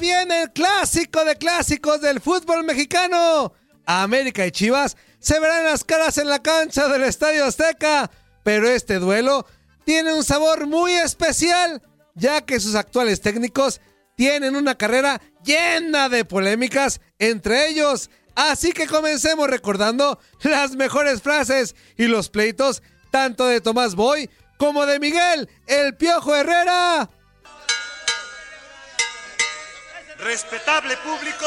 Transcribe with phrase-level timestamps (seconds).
[0.00, 3.52] Viene el clásico de clásicos del fútbol mexicano.
[3.86, 8.10] América y Chivas se verán las caras en la cancha del Estadio Azteca,
[8.42, 9.46] pero este duelo
[9.84, 11.82] tiene un sabor muy especial,
[12.14, 13.80] ya que sus actuales técnicos
[14.16, 18.10] tienen una carrera llena de polémicas entre ellos.
[18.34, 24.86] Así que comencemos recordando las mejores frases y los pleitos tanto de Tomás Boy como
[24.86, 27.10] de Miguel El Piojo Herrera.
[30.22, 31.46] Respetable público,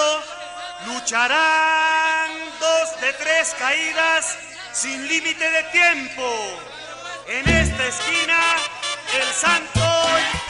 [0.88, 4.36] lucharán dos de tres caídas
[4.72, 6.24] sin límite de tiempo.
[7.28, 8.40] En esta esquina,
[9.16, 9.80] el Santo.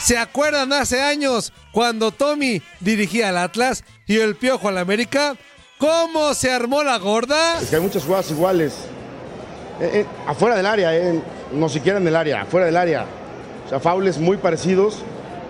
[0.00, 5.36] ¿Se acuerdan hace años cuando Tommy dirigía al Atlas y el Piojo al América?
[5.76, 7.60] ¿Cómo se armó la gorda?
[7.60, 8.72] Es que hay muchas jugadas iguales.
[9.80, 11.20] Eh, eh, afuera del área, eh,
[11.52, 13.04] no siquiera en el área, afuera del área.
[13.66, 15.02] O sea, faules muy parecidos.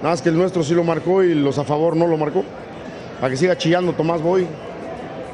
[0.04, 2.44] Nada más que el nuestro sí lo marcó y los a favor no lo marcó.
[3.18, 4.46] Para que siga chillando Tomás Boy,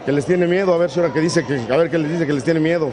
[0.07, 2.13] que les tiene miedo, a ver si ahora que dice que, a ver qué les
[2.13, 2.93] dice que les tiene miedo.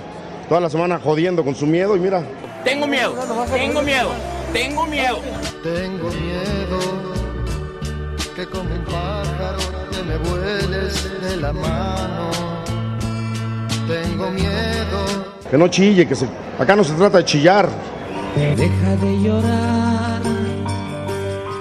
[0.49, 2.23] Toda la semana jodiendo con su miedo y mira.
[2.63, 3.13] Tengo miedo,
[3.53, 4.09] tengo miedo,
[4.51, 5.19] tengo miedo.
[5.61, 6.79] Tengo miedo
[8.35, 9.59] que como un pájaro
[9.91, 12.31] te me vueles de la mano.
[13.87, 15.05] Tengo miedo.
[15.47, 16.25] Que no chille, que se,
[16.57, 17.69] acá no se trata de chillar.
[18.35, 20.21] Deja de llorar,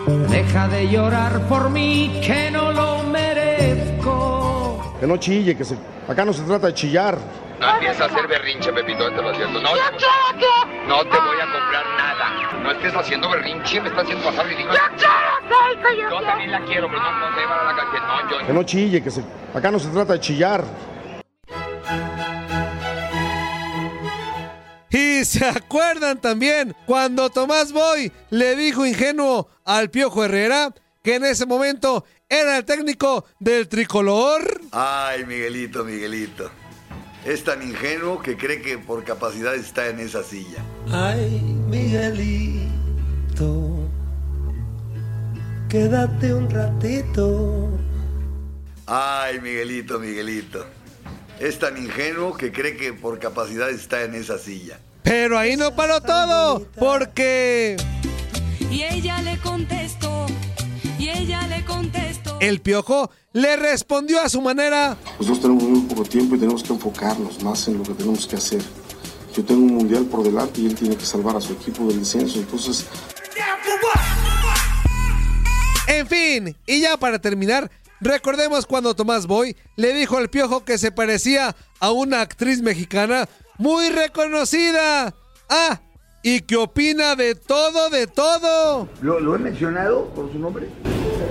[0.06, 4.97] deja de llorar por mí que no lo merezco.
[5.00, 5.77] Que no chille, que se,
[6.09, 7.19] acá no se trata de chillar.
[7.61, 9.61] No empieza a hacer berrinche, Pepito, te lo haciendo.
[9.61, 12.61] No, no te voy a comprar nada.
[12.62, 14.75] No estés haciendo berrinche, me estás haciendo pasar ridículo.
[16.11, 17.99] Yo también la quiero, pero no, no te llevar a la calle.
[18.00, 19.25] No, yo Que no chille, que se,
[19.55, 20.65] acá no se trata de chillar.
[25.25, 31.47] Se acuerdan también cuando Tomás Boy le dijo ingenuo al Piojo Herrera que en ese
[31.47, 34.60] momento era el técnico del tricolor.
[34.72, 36.50] Ay, Miguelito, Miguelito.
[37.25, 40.62] Es tan ingenuo que cree que por capacidad está en esa silla.
[40.91, 42.69] Ay, Miguelito,
[45.69, 47.71] quédate un ratito.
[48.87, 50.67] Ay, Miguelito, Miguelito.
[51.40, 54.79] Es tan ingenuo que cree que por capacidad está en esa silla.
[55.06, 57.76] Pero ahí no paró todo, porque
[58.73, 60.26] Y ella le contestó,
[60.99, 62.37] y ella le contestó.
[62.41, 64.97] el Piojo le respondió a su manera.
[65.20, 68.35] Nosotros tenemos muy poco tiempo y tenemos que enfocarnos más en lo que tenemos que
[68.35, 68.61] hacer.
[69.32, 72.00] Yo tengo un mundial por delante y él tiene que salvar a su equipo del
[72.00, 72.41] descenso.
[72.41, 72.85] Entonces,
[75.88, 77.70] En fin, y ya para terminar,
[78.00, 83.29] recordemos cuando Tomás Boy le dijo al Piojo que se parecía a una actriz mexicana
[83.58, 85.14] muy reconocida.
[85.49, 85.81] Ah,
[86.23, 88.88] y que opina de todo, de todo.
[89.00, 90.67] ¿Lo, lo he mencionado por su nombre?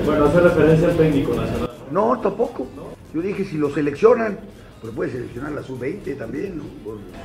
[0.06, 1.72] Bueno, hace referencia al técnico nacional.
[1.92, 2.68] No, tampoco.
[3.14, 4.40] Yo dije si lo seleccionan,
[4.82, 6.58] pues puede seleccionar la sub-20 también.
[6.58, 6.64] ¿no?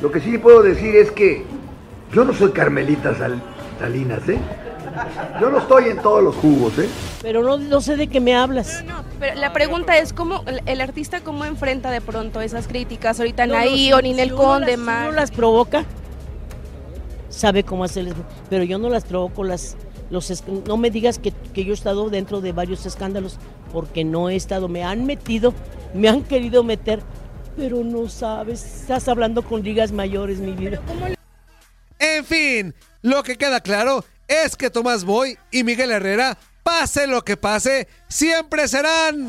[0.00, 1.44] Lo que sí puedo decir es que
[2.12, 3.40] yo no soy Carmelita Sal-
[3.78, 4.38] Salinas, ¿eh?
[5.40, 6.88] Yo no estoy en todos los jugos, ¿eh?
[7.22, 8.84] Pero no, no sé de qué me hablas.
[9.18, 13.46] Pero la pregunta es cómo el, el artista cómo enfrenta de pronto esas críticas ahorita
[13.46, 15.84] No, Anaí no, o si- Ninel si uno Conde, las- si las provoca,
[17.28, 18.14] sabe cómo hacerles.
[18.48, 19.76] Pero yo no las provoco, las,
[20.10, 23.38] los, no me digas que, que yo he estado dentro de varios escándalos,
[23.72, 24.68] porque no he estado.
[24.68, 25.54] Me han metido,
[25.94, 27.00] me han querido meter,
[27.56, 28.64] pero no sabes.
[28.64, 30.80] Estás hablando con ligas mayores, mi vida.
[31.98, 37.24] En fin, lo que queda claro es que Tomás Boy y Miguel Herrera, pase lo
[37.24, 39.28] que pase, siempre serán.